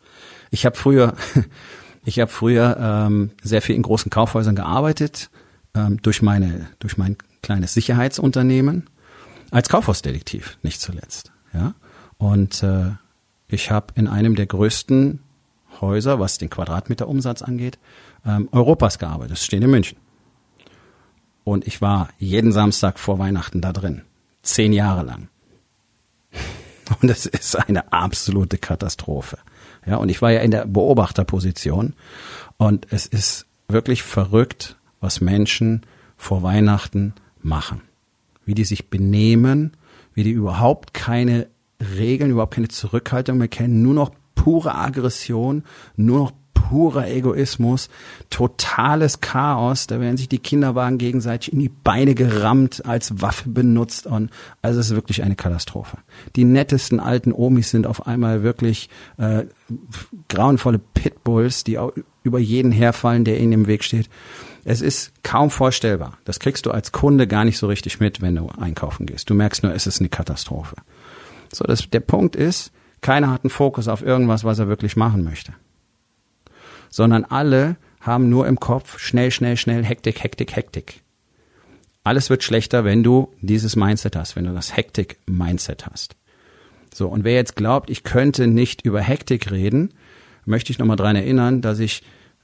Ich 0.50 0.66
habe 0.66 0.76
früher, 0.76 1.14
ich 2.04 2.18
habe 2.18 2.30
früher 2.30 2.76
ähm, 2.80 3.30
sehr 3.40 3.62
viel 3.62 3.76
in 3.76 3.82
großen 3.82 4.10
Kaufhäusern 4.10 4.56
gearbeitet 4.56 5.30
ähm, 5.76 6.00
durch 6.02 6.22
meine, 6.22 6.68
durch 6.78 6.96
mein 6.96 7.16
kleines 7.42 7.74
Sicherheitsunternehmen 7.74 8.88
als 9.50 9.68
Kaufhausdetektiv, 9.68 10.58
nicht 10.62 10.80
zuletzt. 10.80 11.32
Ja, 11.52 11.74
und 12.18 12.62
äh, 12.62 12.92
ich 13.48 13.70
habe 13.70 13.92
in 13.94 14.08
einem 14.08 14.34
der 14.34 14.46
größten 14.46 15.20
Häuser, 15.80 16.18
was 16.18 16.38
den 16.38 16.50
Quadratmeterumsatz 16.50 17.42
angeht, 17.42 17.78
ähm, 18.24 18.48
Europas 18.50 18.98
gearbeitet. 18.98 19.32
Das 19.32 19.44
steht 19.44 19.62
in 19.62 19.70
München. 19.70 19.98
Und 21.44 21.66
ich 21.66 21.80
war 21.80 22.08
jeden 22.18 22.50
Samstag 22.50 22.98
vor 22.98 23.18
Weihnachten 23.18 23.60
da 23.60 23.72
drin. 23.72 24.02
Zehn 24.42 24.72
Jahre 24.72 25.04
lang. 25.04 25.28
Und 27.00 27.08
es 27.08 27.26
ist 27.26 27.56
eine 27.56 27.92
absolute 27.92 28.58
Katastrophe. 28.58 29.38
Ja, 29.86 29.96
und 29.96 30.08
ich 30.08 30.20
war 30.22 30.32
ja 30.32 30.40
in 30.40 30.50
der 30.50 30.66
Beobachterposition. 30.66 31.94
Und 32.56 32.86
es 32.90 33.06
ist 33.06 33.46
wirklich 33.68 34.02
verrückt, 34.02 34.76
was 35.00 35.20
Menschen 35.20 35.82
vor 36.16 36.42
Weihnachten 36.42 37.14
machen. 37.42 37.82
Wie 38.44 38.54
die 38.54 38.64
sich 38.64 38.88
benehmen, 38.88 39.72
wie 40.14 40.24
die 40.24 40.30
überhaupt 40.30 40.94
keine 40.94 41.48
Regeln, 41.80 42.30
überhaupt 42.30 42.54
keine 42.54 42.68
Zurückhaltung 42.68 43.38
mehr 43.38 43.48
kennen, 43.48 43.82
nur 43.82 43.94
noch 43.94 44.10
pure 44.34 44.74
Aggression, 44.74 45.64
nur 45.96 46.18
noch 46.18 46.32
purer 46.68 47.08
Egoismus, 47.08 47.88
totales 48.30 49.20
Chaos. 49.20 49.86
Da 49.86 50.00
werden 50.00 50.16
sich 50.16 50.28
die 50.28 50.38
Kinderwagen 50.38 50.98
gegenseitig 50.98 51.52
in 51.52 51.60
die 51.60 51.68
Beine 51.68 52.14
gerammt, 52.14 52.84
als 52.86 53.20
Waffe 53.20 53.48
benutzt. 53.48 54.06
Und 54.06 54.30
also 54.62 54.80
es 54.80 54.86
ist 54.86 54.94
wirklich 54.94 55.22
eine 55.22 55.36
Katastrophe. 55.36 55.98
Die 56.34 56.44
nettesten 56.44 56.98
alten 56.98 57.32
Omis 57.32 57.70
sind 57.70 57.86
auf 57.86 58.06
einmal 58.06 58.42
wirklich 58.42 58.88
äh, 59.18 59.44
grauenvolle 60.28 60.78
Pitbulls, 60.78 61.64
die 61.64 61.78
auch 61.78 61.92
über 62.24 62.38
jeden 62.38 62.72
herfallen, 62.72 63.24
der 63.24 63.40
ihnen 63.40 63.52
im 63.52 63.66
Weg 63.66 63.84
steht. 63.84 64.08
Es 64.68 64.80
ist 64.80 65.12
kaum 65.22 65.50
vorstellbar. 65.50 66.18
Das 66.24 66.40
kriegst 66.40 66.66
du 66.66 66.72
als 66.72 66.90
Kunde 66.92 67.26
gar 67.26 67.44
nicht 67.44 67.56
so 67.56 67.68
richtig 67.68 68.00
mit, 68.00 68.20
wenn 68.20 68.34
du 68.34 68.48
einkaufen 68.48 69.06
gehst. 69.06 69.30
Du 69.30 69.34
merkst 69.34 69.62
nur, 69.62 69.72
es 69.72 69.86
ist 69.86 70.00
eine 70.00 70.08
Katastrophe. 70.08 70.76
So, 71.52 71.64
das, 71.64 71.88
der 71.88 72.00
Punkt 72.00 72.34
ist, 72.34 72.72
keiner 73.00 73.30
hat 73.30 73.44
einen 73.44 73.50
Fokus 73.50 73.86
auf 73.86 74.02
irgendwas, 74.02 74.42
was 74.42 74.58
er 74.58 74.68
wirklich 74.68 74.96
machen 74.96 75.22
möchte 75.22 75.52
sondern 76.96 77.24
alle 77.24 77.76
haben 78.00 78.28
nur 78.28 78.46
im 78.46 78.58
Kopf 78.58 78.98
schnell, 78.98 79.30
schnell, 79.30 79.56
schnell, 79.56 79.84
Hektik, 79.84 80.22
Hektik, 80.22 80.54
Hektik. 80.56 81.02
Alles 82.04 82.30
wird 82.30 82.44
schlechter, 82.44 82.84
wenn 82.84 83.02
du 83.02 83.32
dieses 83.40 83.74
Mindset 83.74 84.16
hast, 84.16 84.36
wenn 84.36 84.44
du 84.44 84.54
das 84.54 84.76
Hektik-Mindset 84.76 85.86
hast. 85.86 86.16
So, 86.94 87.08
und 87.08 87.24
wer 87.24 87.34
jetzt 87.34 87.56
glaubt, 87.56 87.90
ich 87.90 88.04
könnte 88.04 88.46
nicht 88.46 88.82
über 88.82 89.02
Hektik 89.02 89.50
reden, 89.50 89.92
möchte 90.44 90.70
ich 90.70 90.78
nochmal 90.78 90.96
dran 90.96 91.16
erinnern, 91.16 91.60
dass 91.60 91.80
ich 91.80 92.02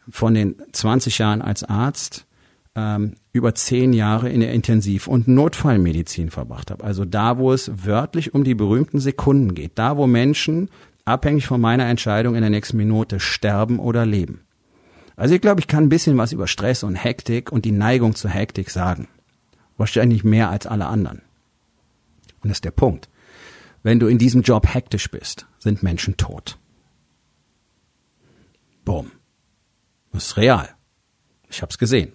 von 0.08 0.34
den 0.34 0.56
20 0.72 1.18
Jahren 1.18 1.42
als 1.42 1.64
Arzt 1.64 2.26
ähm, 2.74 3.14
über 3.32 3.54
10 3.54 3.92
Jahre 3.92 4.30
in 4.30 4.40
der 4.40 4.52
Intensiv- 4.52 5.06
und 5.06 5.28
Notfallmedizin 5.28 6.30
verbracht 6.30 6.70
habe. 6.70 6.84
Also 6.84 7.04
da, 7.04 7.38
wo 7.38 7.52
es 7.52 7.70
wörtlich 7.84 8.34
um 8.34 8.44
die 8.44 8.54
berühmten 8.54 9.00
Sekunden 9.00 9.54
geht. 9.54 9.72
Da, 9.76 9.96
wo 9.96 10.06
Menschen 10.06 10.68
abhängig 11.04 11.46
von 11.46 11.60
meiner 11.60 11.86
Entscheidung 11.86 12.34
in 12.34 12.40
der 12.40 12.50
nächsten 12.50 12.76
Minute 12.76 13.20
sterben 13.20 13.78
oder 13.78 14.06
leben. 14.06 14.40
Also 15.16 15.34
ich 15.34 15.40
glaube, 15.40 15.60
ich 15.60 15.66
kann 15.66 15.84
ein 15.84 15.90
bisschen 15.90 16.16
was 16.16 16.32
über 16.32 16.46
Stress 16.46 16.82
und 16.82 16.94
Hektik 16.94 17.52
und 17.52 17.64
die 17.64 17.72
Neigung 17.72 18.14
zur 18.14 18.30
Hektik 18.30 18.70
sagen. 18.70 19.08
Wahrscheinlich 19.76 20.24
mehr 20.24 20.50
als 20.50 20.66
alle 20.66 20.86
anderen. 20.86 21.22
Und 22.42 22.48
das 22.48 22.58
ist 22.58 22.64
der 22.64 22.70
Punkt. 22.70 23.08
Wenn 23.82 24.00
du 24.00 24.06
in 24.06 24.18
diesem 24.18 24.42
Job 24.42 24.72
hektisch 24.72 25.10
bist, 25.10 25.46
sind 25.58 25.82
Menschen 25.82 26.16
tot. 26.16 26.58
Boom. 28.84 29.10
Das 30.12 30.26
ist 30.26 30.36
real. 30.36 30.68
Ich 31.50 31.62
habe 31.62 31.70
es 31.70 31.78
gesehen. 31.78 32.12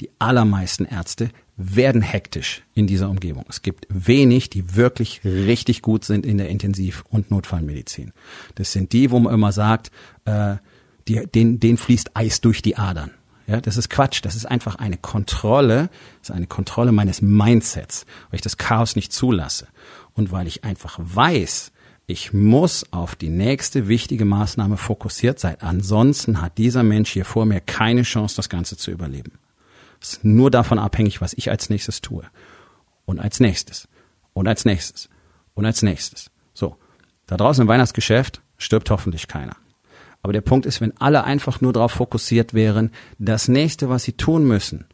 Die 0.00 0.10
allermeisten 0.18 0.84
Ärzte 0.84 1.30
werden 1.56 2.02
hektisch 2.02 2.62
in 2.74 2.86
dieser 2.86 3.08
Umgebung. 3.10 3.44
Es 3.48 3.62
gibt 3.62 3.86
wenig, 3.88 4.50
die 4.50 4.74
wirklich 4.74 5.22
richtig 5.24 5.82
gut 5.82 6.04
sind 6.04 6.26
in 6.26 6.38
der 6.38 6.48
Intensiv- 6.48 7.04
und 7.10 7.30
Notfallmedizin. 7.30 8.12
Das 8.54 8.72
sind 8.72 8.92
die, 8.92 9.10
wo 9.10 9.18
man 9.18 9.34
immer 9.34 9.52
sagt, 9.52 9.90
äh, 10.24 10.56
die, 11.08 11.26
den, 11.26 11.60
den 11.60 11.76
fließt 11.76 12.16
Eis 12.16 12.40
durch 12.40 12.62
die 12.62 12.76
Adern. 12.76 13.10
Ja, 13.46 13.60
das 13.60 13.76
ist 13.76 13.90
Quatsch. 13.90 14.20
Das 14.24 14.34
ist 14.34 14.46
einfach 14.46 14.76
eine 14.76 14.96
Kontrolle, 14.96 15.90
das 16.20 16.30
ist 16.30 16.34
eine 16.34 16.46
Kontrolle 16.46 16.92
meines 16.92 17.22
Mindsets, 17.22 18.06
weil 18.30 18.36
ich 18.36 18.42
das 18.42 18.56
Chaos 18.56 18.96
nicht 18.96 19.12
zulasse 19.12 19.66
und 20.14 20.32
weil 20.32 20.46
ich 20.46 20.64
einfach 20.64 20.98
weiß, 20.98 21.71
ich 22.06 22.32
muss 22.32 22.92
auf 22.92 23.14
die 23.14 23.30
nächste 23.30 23.88
wichtige 23.88 24.24
Maßnahme 24.24 24.76
fokussiert 24.76 25.38
sein. 25.38 25.56
Ansonsten 25.60 26.40
hat 26.40 26.58
dieser 26.58 26.82
Mensch 26.82 27.10
hier 27.10 27.24
vor 27.24 27.46
mir 27.46 27.60
keine 27.60 28.02
Chance, 28.02 28.36
das 28.36 28.48
Ganze 28.48 28.76
zu 28.76 28.90
überleben 28.90 29.32
ist 30.02 30.24
nur 30.24 30.50
davon 30.50 30.78
abhängig, 30.78 31.20
was 31.20 31.32
ich 31.32 31.50
als 31.50 31.70
nächstes 31.70 32.00
tue. 32.00 32.24
Und 33.04 33.20
als 33.20 33.40
nächstes. 33.40 33.88
Und 34.32 34.48
als 34.48 34.64
nächstes. 34.64 35.08
Und 35.54 35.64
als 35.64 35.82
nächstes. 35.82 36.30
So. 36.52 36.76
Da 37.26 37.36
draußen 37.36 37.62
im 37.62 37.68
Weihnachtsgeschäft 37.68 38.42
stirbt 38.58 38.90
hoffentlich 38.90 39.28
keiner. 39.28 39.56
Aber 40.22 40.32
der 40.32 40.40
Punkt 40.40 40.66
ist, 40.66 40.80
wenn 40.80 40.96
alle 40.98 41.24
einfach 41.24 41.60
nur 41.60 41.72
darauf 41.72 41.92
fokussiert 41.92 42.52
wären, 42.52 42.90
das 43.18 43.48
nächste, 43.48 43.88
was 43.88 44.04
sie 44.04 44.12
tun 44.12 44.44
müssen, 44.44 44.86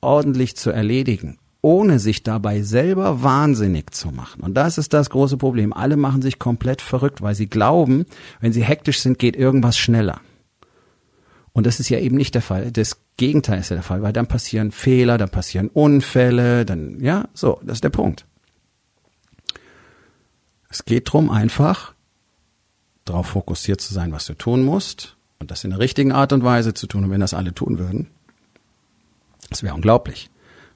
ordentlich 0.00 0.56
zu 0.56 0.70
erledigen, 0.70 1.38
ohne 1.62 1.98
sich 1.98 2.22
dabei 2.22 2.62
selber 2.62 3.22
wahnsinnig 3.22 3.92
zu 3.92 4.08
machen. 4.08 4.42
Und 4.42 4.54
das 4.54 4.78
ist 4.78 4.92
das 4.92 5.10
große 5.10 5.36
Problem. 5.36 5.72
Alle 5.72 5.96
machen 5.96 6.22
sich 6.22 6.38
komplett 6.38 6.80
verrückt, 6.80 7.20
weil 7.20 7.34
sie 7.34 7.48
glauben, 7.48 8.06
wenn 8.40 8.52
sie 8.52 8.64
hektisch 8.64 9.00
sind, 9.00 9.18
geht 9.18 9.36
irgendwas 9.36 9.76
schneller. 9.76 10.20
Und 11.52 11.66
das 11.66 11.80
ist 11.80 11.88
ja 11.88 11.98
eben 11.98 12.16
nicht 12.16 12.34
der 12.34 12.42
Fall. 12.42 12.70
Das 12.70 13.00
Gegenteil 13.16 13.60
ist 13.60 13.70
ja 13.70 13.76
der 13.76 13.82
Fall, 13.82 14.02
weil 14.02 14.12
dann 14.12 14.26
passieren 14.26 14.70
Fehler, 14.70 15.18
dann 15.18 15.30
passieren 15.30 15.68
Unfälle, 15.68 16.64
dann, 16.64 17.00
ja, 17.00 17.28
so, 17.34 17.60
das 17.62 17.78
ist 17.78 17.84
der 17.84 17.90
Punkt. 17.90 18.24
Es 20.70 20.84
geht 20.84 21.12
drum 21.12 21.30
einfach, 21.30 21.94
darauf 23.04 23.26
fokussiert 23.26 23.80
zu 23.80 23.92
sein, 23.92 24.12
was 24.12 24.26
du 24.26 24.34
tun 24.34 24.64
musst 24.64 25.16
und 25.40 25.50
das 25.50 25.64
in 25.64 25.70
der 25.70 25.80
richtigen 25.80 26.12
Art 26.12 26.32
und 26.32 26.44
Weise 26.44 26.74
zu 26.74 26.86
tun. 26.86 27.04
Und 27.04 27.10
wenn 27.10 27.20
das 27.20 27.34
alle 27.34 27.52
tun 27.52 27.78
würden, 27.78 28.06
das 29.50 29.62
wäre 29.64 29.74
unglaublich. 29.74 30.30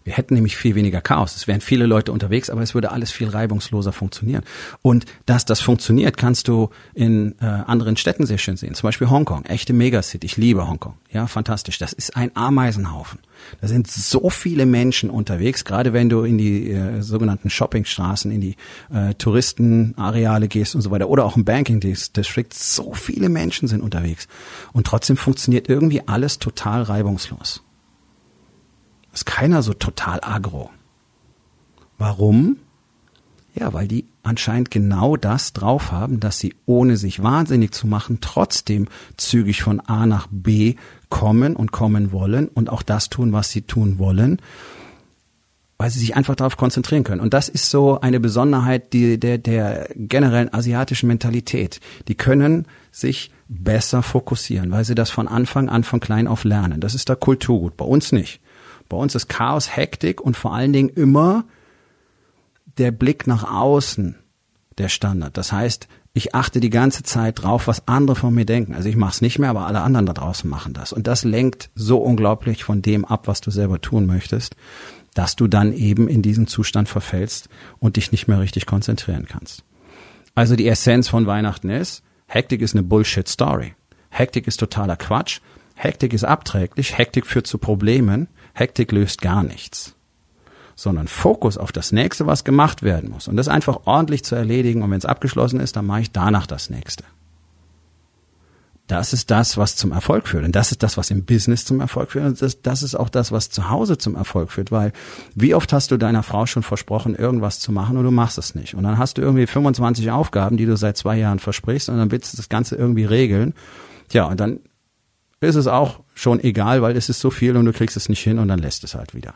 Wir 0.04 0.12
hätten 0.12 0.34
nämlich 0.34 0.56
viel 0.56 0.74
weniger 0.74 1.00
Chaos. 1.00 1.34
Es 1.34 1.46
wären 1.46 1.62
viele 1.62 1.86
Leute 1.86 2.12
unterwegs, 2.12 2.50
aber 2.50 2.60
es 2.60 2.74
würde 2.74 2.92
alles 2.92 3.10
viel 3.10 3.28
reibungsloser 3.28 3.92
funktionieren. 3.92 4.44
Und 4.82 5.06
dass 5.24 5.46
das 5.46 5.60
funktioniert, 5.60 6.18
kannst 6.18 6.46
du 6.46 6.68
in 6.92 7.34
äh, 7.40 7.46
anderen 7.46 7.96
Städten 7.96 8.26
sehr 8.26 8.36
schön 8.36 8.58
sehen. 8.58 8.74
Zum 8.74 8.86
Beispiel 8.86 9.08
Hongkong, 9.08 9.46
echte 9.46 9.72
Megacity. 9.72 10.26
Ich 10.26 10.36
liebe 10.36 10.68
Hongkong. 10.68 10.94
Ja, 11.10 11.26
fantastisch. 11.26 11.78
Das 11.78 11.94
ist 11.94 12.16
ein 12.16 12.30
Ameisenhaufen. 12.34 13.18
Da 13.62 13.68
sind 13.68 13.86
so 13.86 14.28
viele 14.28 14.66
Menschen 14.66 15.08
unterwegs, 15.08 15.64
gerade 15.64 15.94
wenn 15.94 16.10
du 16.10 16.22
in 16.22 16.36
die 16.36 16.70
äh, 16.70 17.00
sogenannten 17.00 17.48
Shoppingstraßen, 17.48 18.30
in 18.30 18.42
die 18.42 18.56
äh, 18.92 19.14
Touristenareale 19.14 20.48
gehst 20.48 20.74
und 20.74 20.82
so 20.82 20.90
weiter 20.90 21.08
oder 21.08 21.24
auch 21.24 21.36
im 21.36 21.46
Banking 21.46 21.80
District. 21.80 22.52
So 22.52 22.92
viele 22.92 23.30
Menschen 23.30 23.68
sind 23.68 23.82
unterwegs. 23.82 24.28
Und 24.74 24.86
trotzdem 24.86 25.16
funktioniert 25.16 25.68
irgendwie 25.70 26.06
alles 26.06 26.38
total 26.38 26.82
reibungslos 26.82 27.62
ist 29.14 29.26
keiner 29.26 29.62
so 29.62 29.72
total 29.72 30.20
agro. 30.22 30.70
Warum? 31.98 32.58
Ja, 33.54 33.72
weil 33.72 33.86
die 33.86 34.06
anscheinend 34.24 34.72
genau 34.72 35.16
das 35.16 35.52
drauf 35.52 35.92
haben, 35.92 36.18
dass 36.18 36.40
sie 36.40 36.54
ohne 36.66 36.96
sich 36.96 37.22
wahnsinnig 37.22 37.72
zu 37.72 37.86
machen 37.86 38.18
trotzdem 38.20 38.88
zügig 39.16 39.62
von 39.62 39.78
A 39.80 40.06
nach 40.06 40.26
B 40.30 40.74
kommen 41.08 41.54
und 41.54 41.70
kommen 41.70 42.10
wollen 42.10 42.48
und 42.48 42.68
auch 42.68 42.82
das 42.82 43.10
tun, 43.10 43.32
was 43.32 43.50
sie 43.50 43.62
tun 43.62 43.98
wollen, 43.98 44.42
weil 45.78 45.90
sie 45.90 46.00
sich 46.00 46.16
einfach 46.16 46.34
darauf 46.34 46.56
konzentrieren 46.56 47.04
können. 47.04 47.20
Und 47.20 47.32
das 47.32 47.48
ist 47.48 47.70
so 47.70 48.00
eine 48.00 48.18
Besonderheit 48.18 48.92
die, 48.92 49.20
der, 49.20 49.38
der 49.38 49.88
generellen 49.94 50.52
asiatischen 50.52 51.06
Mentalität. 51.06 51.78
Die 52.08 52.16
können 52.16 52.66
sich 52.90 53.30
besser 53.48 54.02
fokussieren, 54.02 54.72
weil 54.72 54.84
sie 54.84 54.96
das 54.96 55.10
von 55.10 55.28
Anfang 55.28 55.68
an 55.68 55.84
von 55.84 56.00
klein 56.00 56.26
auf 56.26 56.42
lernen. 56.42 56.80
Das 56.80 56.96
ist 56.96 57.08
da 57.08 57.14
Kulturgut, 57.14 57.76
bei 57.76 57.84
uns 57.84 58.10
nicht. 58.10 58.40
Bei 58.88 58.96
uns 58.96 59.14
ist 59.14 59.28
Chaos, 59.28 59.76
Hektik 59.76 60.20
und 60.20 60.36
vor 60.36 60.54
allen 60.54 60.72
Dingen 60.72 60.90
immer 60.90 61.44
der 62.78 62.90
Blick 62.90 63.26
nach 63.26 63.44
außen 63.44 64.16
der 64.78 64.88
Standard. 64.88 65.36
Das 65.36 65.52
heißt, 65.52 65.88
ich 66.12 66.34
achte 66.34 66.60
die 66.60 66.70
ganze 66.70 67.02
Zeit 67.02 67.42
drauf, 67.42 67.66
was 67.66 67.88
andere 67.88 68.16
von 68.16 68.32
mir 68.34 68.44
denken. 68.44 68.74
Also 68.74 68.88
ich 68.88 68.96
mache 68.96 69.12
es 69.12 69.20
nicht 69.20 69.38
mehr, 69.38 69.50
aber 69.50 69.66
alle 69.66 69.80
anderen 69.80 70.06
da 70.06 70.12
draußen 70.12 70.48
machen 70.48 70.72
das. 70.72 70.92
Und 70.92 71.06
das 71.08 71.24
lenkt 71.24 71.70
so 71.74 71.98
unglaublich 71.98 72.62
von 72.62 72.82
dem 72.82 73.04
ab, 73.04 73.26
was 73.26 73.40
du 73.40 73.50
selber 73.50 73.80
tun 73.80 74.06
möchtest, 74.06 74.54
dass 75.14 75.34
du 75.34 75.48
dann 75.48 75.72
eben 75.72 76.08
in 76.08 76.22
diesen 76.22 76.46
Zustand 76.46 76.88
verfällst 76.88 77.48
und 77.80 77.96
dich 77.96 78.12
nicht 78.12 78.28
mehr 78.28 78.40
richtig 78.40 78.66
konzentrieren 78.66 79.26
kannst. 79.28 79.64
Also 80.36 80.54
die 80.56 80.68
Essenz 80.68 81.08
von 81.08 81.26
Weihnachten 81.26 81.68
ist, 81.68 82.02
Hektik 82.26 82.62
ist 82.62 82.74
eine 82.74 82.82
Bullshit-Story. 82.82 83.74
Hektik 84.10 84.46
ist 84.46 84.58
totaler 84.58 84.96
Quatsch. 84.96 85.40
Hektik 85.74 86.12
ist 86.12 86.24
abträglich. 86.24 86.96
Hektik 86.96 87.26
führt 87.26 87.46
zu 87.46 87.58
Problemen. 87.58 88.28
Hektik 88.54 88.92
löst 88.92 89.20
gar 89.20 89.42
nichts, 89.42 89.94
sondern 90.76 91.08
Fokus 91.08 91.58
auf 91.58 91.72
das 91.72 91.92
nächste, 91.92 92.26
was 92.26 92.44
gemacht 92.44 92.82
werden 92.82 93.10
muss 93.10 93.28
und 93.28 93.36
das 93.36 93.48
einfach 93.48 93.80
ordentlich 93.84 94.24
zu 94.24 94.34
erledigen 94.34 94.82
und 94.82 94.90
wenn 94.90 94.98
es 94.98 95.04
abgeschlossen 95.04 95.60
ist, 95.60 95.76
dann 95.76 95.86
mache 95.86 96.00
ich 96.00 96.12
danach 96.12 96.46
das 96.46 96.70
nächste. 96.70 97.04
Das 98.86 99.14
ist 99.14 99.30
das, 99.30 99.56
was 99.56 99.76
zum 99.76 99.92
Erfolg 99.92 100.28
führt. 100.28 100.44
Und 100.44 100.54
das 100.54 100.70
ist 100.70 100.82
das, 100.82 100.98
was 100.98 101.10
im 101.10 101.24
Business 101.24 101.64
zum 101.64 101.80
Erfolg 101.80 102.10
führt. 102.10 102.26
Und 102.26 102.42
das, 102.42 102.60
das 102.60 102.82
ist 102.82 102.94
auch 102.94 103.08
das, 103.08 103.32
was 103.32 103.48
zu 103.48 103.70
Hause 103.70 103.96
zum 103.96 104.14
Erfolg 104.14 104.52
führt. 104.52 104.70
Weil 104.70 104.92
wie 105.34 105.54
oft 105.54 105.72
hast 105.72 105.90
du 105.90 105.96
deiner 105.96 106.22
Frau 106.22 106.44
schon 106.44 106.62
versprochen, 106.62 107.14
irgendwas 107.14 107.60
zu 107.60 107.72
machen 107.72 107.96
und 107.96 108.04
du 108.04 108.10
machst 108.10 108.36
es 108.36 108.54
nicht. 108.54 108.74
Und 108.74 108.84
dann 108.84 108.98
hast 108.98 109.16
du 109.16 109.22
irgendwie 109.22 109.46
25 109.46 110.10
Aufgaben, 110.10 110.58
die 110.58 110.66
du 110.66 110.76
seit 110.76 110.98
zwei 110.98 111.16
Jahren 111.16 111.38
versprichst 111.38 111.88
und 111.88 111.96
dann 111.96 112.10
willst 112.10 112.34
du 112.34 112.36
das 112.36 112.50
Ganze 112.50 112.76
irgendwie 112.76 113.06
regeln. 113.06 113.54
Tja, 114.10 114.26
und 114.26 114.38
dann 114.38 114.60
ist 115.44 115.56
es 115.56 115.66
auch 115.66 116.00
schon 116.14 116.40
egal, 116.40 116.82
weil 116.82 116.96
es 116.96 117.08
ist 117.08 117.20
so 117.20 117.30
viel 117.30 117.56
und 117.56 117.64
du 117.64 117.72
kriegst 117.72 117.96
es 117.96 118.08
nicht 118.08 118.22
hin 118.22 118.38
und 118.38 118.48
dann 118.48 118.58
lässt 118.58 118.84
es 118.84 118.94
halt 118.94 119.14
wieder. 119.14 119.34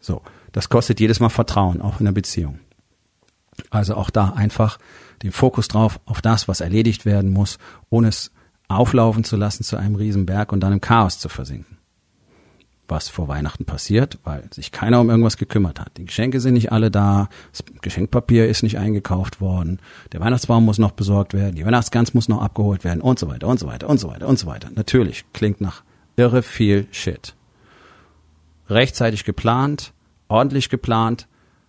So, 0.00 0.22
das 0.52 0.68
kostet 0.68 1.00
jedes 1.00 1.20
Mal 1.20 1.28
Vertrauen, 1.28 1.80
auch 1.80 2.00
in 2.00 2.06
der 2.06 2.12
Beziehung. 2.12 2.58
Also 3.70 3.94
auch 3.94 4.10
da 4.10 4.30
einfach 4.30 4.78
den 5.22 5.32
Fokus 5.32 5.68
drauf 5.68 6.00
auf 6.06 6.22
das, 6.22 6.48
was 6.48 6.60
erledigt 6.60 7.04
werden 7.04 7.30
muss, 7.30 7.58
ohne 7.90 8.08
es 8.08 8.30
auflaufen 8.68 9.24
zu 9.24 9.36
lassen 9.36 9.64
zu 9.64 9.76
einem 9.76 9.96
Riesenberg 9.96 10.52
und 10.52 10.60
dann 10.60 10.72
im 10.72 10.80
Chaos 10.80 11.18
zu 11.18 11.28
versinken. 11.28 11.79
Was 12.90 13.08
vor 13.08 13.28
Weihnachten 13.28 13.64
passiert, 13.64 14.18
weil 14.24 14.44
sich 14.50 14.72
keiner 14.72 15.00
um 15.00 15.10
irgendwas 15.10 15.36
gekümmert 15.36 15.80
hat. 15.80 15.96
Die 15.96 16.04
Geschenke 16.04 16.40
sind 16.40 16.54
nicht 16.54 16.72
alle 16.72 16.90
da, 16.90 17.28
das 17.52 17.64
Geschenkpapier 17.80 18.48
ist 18.48 18.62
nicht 18.62 18.78
eingekauft 18.78 19.40
worden, 19.40 19.78
der 20.12 20.20
Weihnachtsbaum 20.20 20.64
muss 20.64 20.78
noch 20.78 20.92
besorgt 20.92 21.34
werden, 21.34 21.56
die 21.56 21.64
Weihnachtsgans 21.64 22.14
muss 22.14 22.28
noch 22.28 22.42
abgeholt 22.42 22.84
werden 22.84 23.00
und 23.00 23.18
so 23.18 23.28
weiter 23.28 23.46
und 23.46 23.58
so 23.58 23.66
weiter 23.66 23.88
und 23.88 23.98
so 23.98 24.08
weiter 24.08 24.28
und 24.28 24.38
so 24.38 24.46
weiter. 24.46 24.70
Natürlich 24.74 25.24
klingt 25.32 25.60
nach 25.60 25.82
irre 26.16 26.42
viel 26.42 26.86
Shit. 26.90 27.34
Rechtzeitig 28.68 29.24
geplant, 29.24 29.92
ordentlich 30.28 30.68
geplant, 30.68 31.26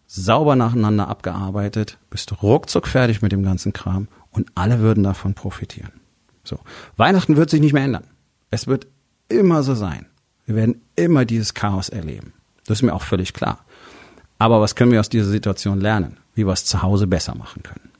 sauber 0.07 0.55
nacheinander 0.55 1.07
abgearbeitet, 1.07 1.97
bist 2.09 2.43
ruckzuck 2.43 2.87
fertig 2.87 3.21
mit 3.21 3.31
dem 3.31 3.43
ganzen 3.43 3.73
Kram 3.73 4.07
und 4.31 4.51
alle 4.55 4.79
würden 4.79 5.03
davon 5.03 5.33
profitieren. 5.33 5.93
So. 6.43 6.59
Weihnachten 6.97 7.37
wird 7.37 7.49
sich 7.49 7.61
nicht 7.61 7.73
mehr 7.73 7.83
ändern. 7.83 8.07
Es 8.49 8.67
wird 8.67 8.87
immer 9.29 9.63
so 9.63 9.73
sein. 9.73 10.05
Wir 10.45 10.55
werden 10.55 10.81
immer 10.95 11.25
dieses 11.25 11.53
Chaos 11.53 11.89
erleben. 11.89 12.33
Das 12.65 12.79
ist 12.79 12.83
mir 12.83 12.93
auch 12.93 13.03
völlig 13.03 13.33
klar. 13.33 13.63
Aber 14.37 14.61
was 14.61 14.75
können 14.75 14.91
wir 14.91 14.99
aus 14.99 15.09
dieser 15.09 15.29
Situation 15.29 15.79
lernen? 15.79 16.17
Wie 16.33 16.45
wir 16.45 16.53
es 16.53 16.65
zu 16.65 16.81
Hause 16.81 17.07
besser 17.07 17.35
machen 17.35 17.63
können. 17.63 17.91